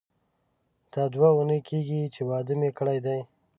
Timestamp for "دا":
0.93-1.03